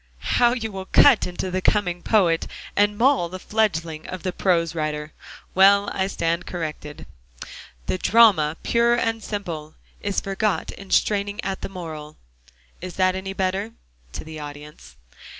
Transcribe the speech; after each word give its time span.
"How 0.41 0.53
you 0.53 0.71
will 0.71 0.87
cut 0.87 1.27
into 1.27 1.51
the 1.51 1.61
coming 1.61 2.01
poet, 2.01 2.47
and 2.75 2.97
maul 2.97 3.29
the 3.29 3.37
fledgling 3.37 4.07
of 4.07 4.23
the 4.23 4.33
prose 4.33 4.73
writer! 4.73 5.13
Well, 5.53 5.91
I 5.93 6.07
stand 6.07 6.47
corrected. 6.47 7.05
"'The 7.85 7.99
drama 7.99 8.57
pure 8.63 8.95
and 8.95 9.21
simple, 9.23 9.75
Is 10.01 10.19
forgot, 10.19 10.71
in 10.71 10.89
straining 10.89 11.39
at 11.43 11.61
the 11.61 11.69
moral.'" 11.69 12.17
"Is 12.81 12.95
that 12.95 13.13
any 13.15 13.33
better?" 13.33 13.73
(To 14.13 14.23
the 14.23 14.39
audience.) 14.39 14.95